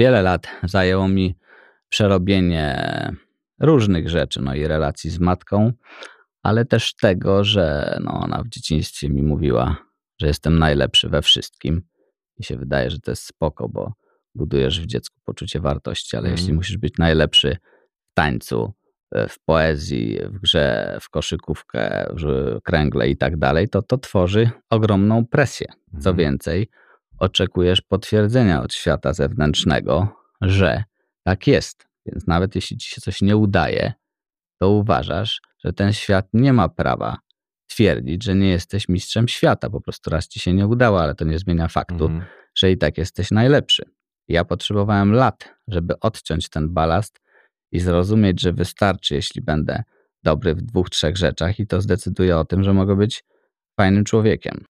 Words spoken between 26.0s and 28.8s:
Mhm. więcej, oczekujesz potwierdzenia od